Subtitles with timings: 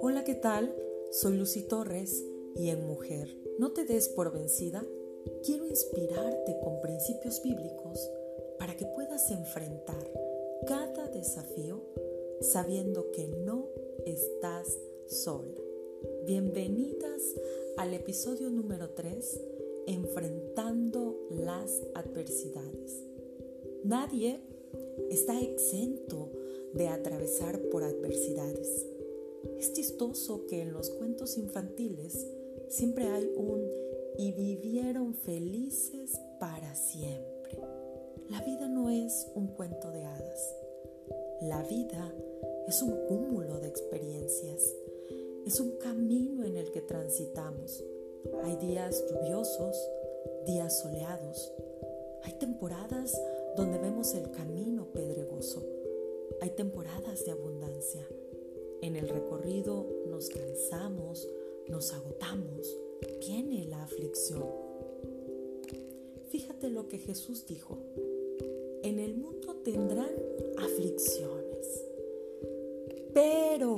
[0.00, 0.74] Hola, ¿qué tal?
[1.10, 2.24] Soy Lucy Torres
[2.56, 3.28] y en Mujer,
[3.58, 4.82] no te des por vencida,
[5.44, 8.10] quiero inspirarte con principios bíblicos
[8.58, 10.10] para que puedas enfrentar
[10.66, 11.82] cada desafío
[12.40, 13.68] sabiendo que no
[14.06, 15.60] estás sola.
[16.24, 17.22] Bienvenidas
[17.76, 19.40] al episodio número 3,
[19.88, 23.02] Enfrentando las adversidades.
[23.84, 24.51] Nadie
[25.10, 26.30] está exento
[26.74, 28.86] de atravesar por adversidades.
[29.58, 32.26] Es chistoso que en los cuentos infantiles
[32.68, 33.62] siempre hay un
[34.18, 37.58] y vivieron felices para siempre.
[38.28, 40.56] La vida no es un cuento de hadas.
[41.42, 42.14] La vida
[42.68, 44.74] es un cúmulo de experiencias.
[45.46, 47.82] Es un camino en el que transitamos.
[48.44, 49.76] Hay días lluviosos,
[50.46, 51.52] días soleados.
[52.22, 53.20] Hay temporadas
[53.56, 55.62] donde vemos el camino pedregoso.
[56.40, 58.06] Hay temporadas de abundancia.
[58.80, 61.28] En el recorrido nos cansamos,
[61.68, 62.78] nos agotamos,
[63.20, 64.44] viene la aflicción.
[66.30, 67.78] Fíjate lo que Jesús dijo.
[68.82, 70.10] En el mundo tendrán
[70.58, 71.84] aflicciones,
[73.14, 73.76] pero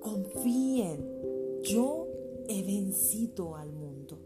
[0.00, 2.08] confíen, yo
[2.48, 4.18] he vencido al mundo.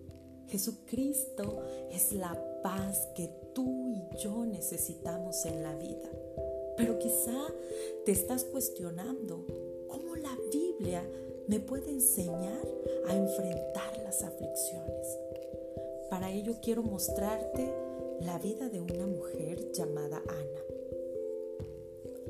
[0.49, 1.61] Jesucristo
[1.93, 3.68] es la paz que tú
[4.19, 6.11] yo necesitamos en la vida.
[6.77, 7.47] Pero quizá
[8.05, 9.45] te estás cuestionando
[9.89, 11.03] cómo la Biblia
[11.47, 12.67] me puede enseñar
[13.07, 15.19] a enfrentar las aflicciones.
[16.11, 17.73] Para ello quiero mostrarte
[18.21, 20.61] la vida de una mujer llamada Ana.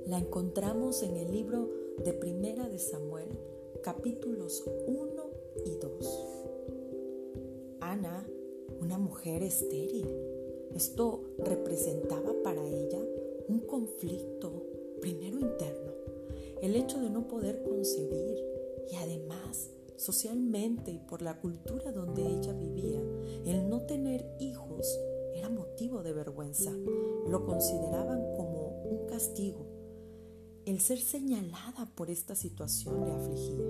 [0.07, 1.69] La encontramos en el libro
[2.05, 3.29] de Primera de Samuel,
[3.83, 5.31] capítulos 1
[5.65, 6.27] y 2.
[7.81, 8.27] Ana,
[8.81, 10.38] una mujer estéril.
[10.75, 13.01] Esto representaba para ella
[13.49, 14.65] un conflicto,
[15.01, 15.93] primero interno,
[16.63, 18.39] el hecho de no poder concebir
[18.91, 23.01] y además socialmente y por la cultura donde ella vivía,
[23.45, 24.87] el no tener hijos
[25.35, 26.73] era motivo de vergüenza.
[27.29, 29.67] Lo consideraban como un castigo.
[30.65, 33.65] El ser señalada por esta situación le afligía.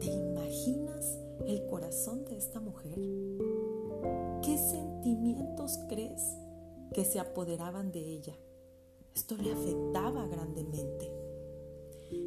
[0.00, 2.98] ¿Te imaginas el corazón de esta mujer?
[5.08, 6.36] ¿Qué sentimientos crees
[6.92, 8.36] que se apoderaban de ella?
[9.14, 11.10] Esto le afectaba grandemente.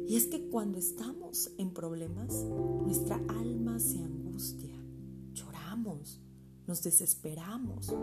[0.08, 4.74] Y es que cuando estamos en problemas, nuestra alma se angustia,
[5.32, 6.20] lloramos,
[6.66, 7.94] nos desesperamos,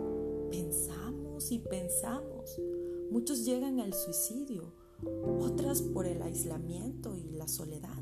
[0.50, 2.58] pensamos y pensamos.
[3.12, 4.72] Muchos llegan al suicidio,
[5.42, 8.02] otras por el aislamiento y la soledad.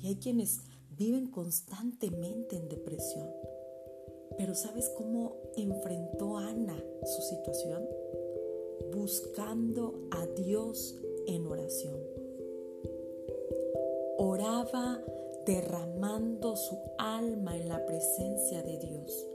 [0.00, 3.28] Y hay quienes viven constantemente en depresión.
[4.36, 7.86] Pero ¿sabes cómo enfrentó Ana su situación?
[8.94, 12.00] Buscando a Dios en oración.
[14.18, 15.02] Oraba
[15.46, 19.26] derramando su alma en la presencia de Dios,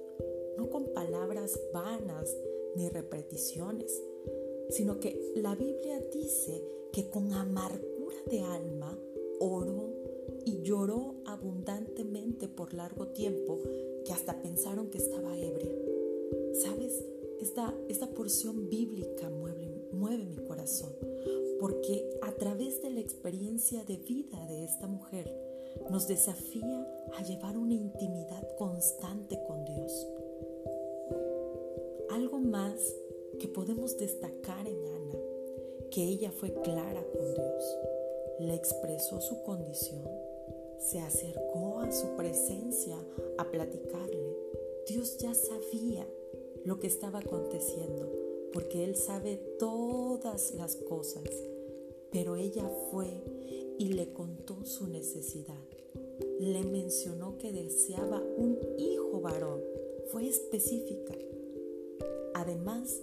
[0.57, 2.35] no con palabras vanas
[2.75, 4.03] ni repeticiones,
[4.69, 8.97] sino que la Biblia dice que con amargura de alma
[9.39, 10.00] oró
[10.45, 13.59] y lloró abundantemente por largo tiempo
[14.05, 15.71] que hasta pensaron que estaba ebria.
[16.53, 17.03] ¿Sabes?
[17.39, 20.93] Esta, esta porción bíblica mueve, mueve mi corazón
[21.61, 25.31] porque a través de la experiencia de vida de esta mujer
[25.91, 30.07] nos desafía a llevar una intimidad constante con Dios.
[32.09, 32.95] Algo más
[33.39, 35.19] que podemos destacar en Ana,
[35.91, 37.77] que ella fue clara con Dios,
[38.39, 40.03] le expresó su condición,
[40.81, 42.97] se acercó a su presencia
[43.37, 44.35] a platicarle.
[44.87, 46.07] Dios ya sabía
[46.65, 48.11] lo que estaba aconteciendo,
[48.51, 51.23] porque Él sabe todas las cosas,
[52.11, 53.23] pero ella fue
[53.77, 55.63] y le contó su necesidad.
[56.39, 59.61] Le mencionó que deseaba un hijo varón,
[60.07, 61.13] fue específica.
[62.33, 63.01] Además,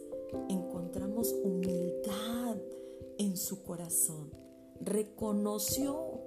[0.48, 2.56] encontramos humildad
[3.18, 4.32] en su corazón.
[4.80, 6.20] Reconoció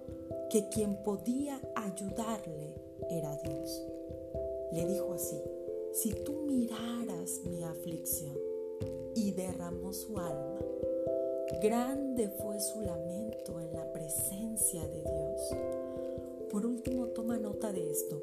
[0.51, 2.75] que quien podía ayudarle
[3.09, 3.81] era Dios.
[4.73, 5.41] Le dijo así,
[5.93, 8.37] si tú miraras mi aflicción,
[9.15, 10.59] y derramó su alma.
[11.61, 15.55] Grande fue su lamento en la presencia de Dios.
[16.49, 18.19] Por último, toma nota de esto.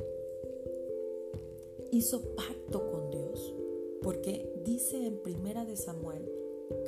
[1.90, 3.54] Hizo pacto con Dios,
[4.02, 6.30] porque dice en Primera de Samuel,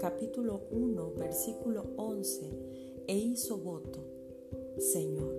[0.00, 2.50] capítulo 1, versículo 11,
[3.06, 4.00] e hizo voto,
[4.80, 5.36] Señor,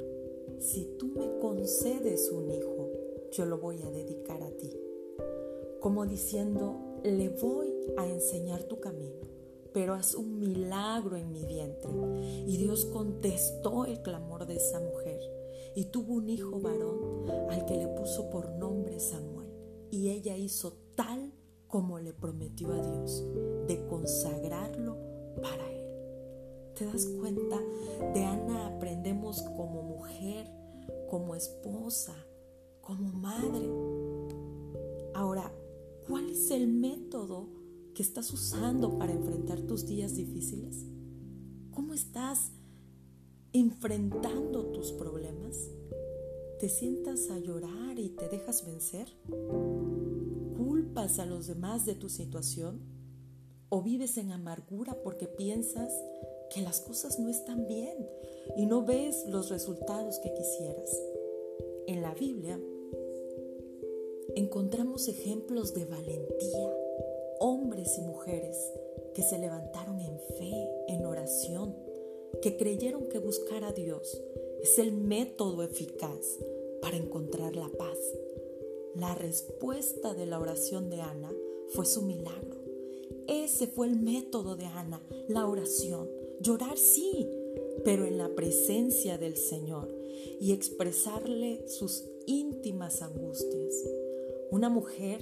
[0.59, 2.91] si tú me concedes un hijo,
[3.31, 4.71] yo lo voy a dedicar a ti.
[5.79, 9.25] Como diciendo, le voy a enseñar tu camino,
[9.73, 11.91] pero haz un milagro en mi vientre.
[12.45, 15.19] Y Dios contestó el clamor de esa mujer
[15.75, 19.49] y tuvo un hijo varón al que le puso por nombre Samuel.
[19.89, 21.33] Y ella hizo tal
[21.67, 23.25] como le prometió a Dios,
[23.67, 24.97] de consagrarlo
[25.41, 25.80] para él.
[26.75, 27.59] ¿Te das cuenta?
[28.13, 30.47] De Ana aprendemos como mujer,
[31.09, 32.15] como esposa,
[32.81, 33.69] como madre.
[35.13, 35.51] Ahora,
[36.07, 37.49] ¿cuál es el método
[37.93, 40.85] que estás usando para enfrentar tus días difíciles?
[41.71, 42.51] ¿Cómo estás
[43.53, 45.69] enfrentando tus problemas?
[46.59, 49.07] ¿Te sientas a llorar y te dejas vencer?
[50.57, 52.81] ¿Culpas a los demás de tu situación?
[53.69, 55.91] ¿O vives en amargura porque piensas
[56.53, 58.09] que las cosas no están bien
[58.57, 60.99] y no ves los resultados que quisieras?
[61.87, 62.59] En la Biblia
[64.35, 66.77] encontramos ejemplos de valentía,
[67.39, 68.57] hombres y mujeres
[69.13, 71.75] que se levantaron en fe, en oración,
[72.41, 74.21] que creyeron que buscar a Dios
[74.61, 76.37] es el método eficaz
[76.81, 77.97] para encontrar la paz.
[78.95, 81.31] La respuesta de la oración de Ana
[81.69, 82.61] fue su milagro.
[83.27, 86.20] Ese fue el método de Ana, la oración.
[86.41, 87.29] Llorar sí,
[87.85, 89.93] pero en la presencia del Señor
[90.39, 93.75] y expresarle sus íntimas angustias.
[94.49, 95.21] Una mujer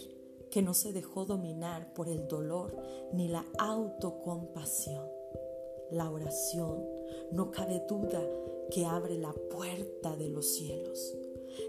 [0.50, 2.74] que no se dejó dominar por el dolor
[3.12, 5.06] ni la autocompasión.
[5.92, 6.86] La oración,
[7.32, 8.24] no cabe duda
[8.72, 11.18] que abre la puerta de los cielos.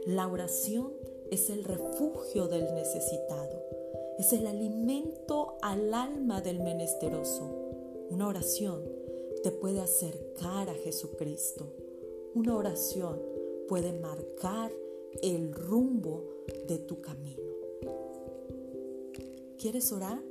[0.07, 0.93] La oración
[1.33, 3.65] es el refugio del necesitado,
[4.17, 7.57] es el alimento al alma del menesteroso.
[8.11, 9.00] Una oración
[9.43, 11.73] te puede acercar a Jesucristo.
[12.35, 13.21] Una oración
[13.69, 14.71] puede marcar
[15.23, 17.43] el rumbo de tu camino.
[19.59, 20.23] ¿Quieres orar?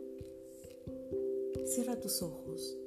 [1.66, 2.78] Cierra tus ojos.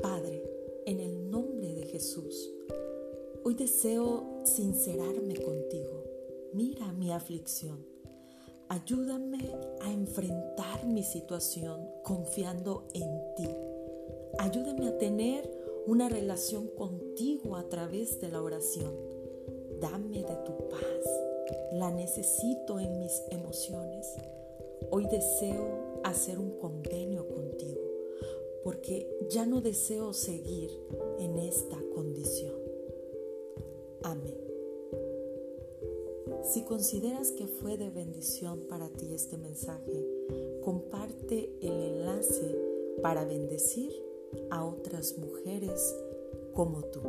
[0.00, 0.42] Padre,
[0.86, 2.52] en el nombre de Jesús,
[3.44, 6.04] hoy deseo sincerarme contigo.
[6.52, 7.84] Mira mi aflicción.
[8.68, 9.38] Ayúdame
[9.82, 13.48] a enfrentar mi situación confiando en ti.
[14.38, 15.50] Ayúdame a tener
[15.86, 18.92] una relación contigo a través de la oración.
[19.80, 20.80] Dame de tu paz.
[21.72, 24.06] La necesito en mis emociones.
[24.90, 27.80] Hoy deseo hacer un convenio contigo
[28.66, 30.70] porque ya no deseo seguir
[31.20, 32.54] en esta condición.
[34.02, 34.34] Amén.
[36.42, 40.04] Si consideras que fue de bendición para ti este mensaje,
[40.62, 42.56] comparte el enlace
[43.02, 43.92] para bendecir
[44.50, 45.96] a otras mujeres
[46.54, 47.02] como tú.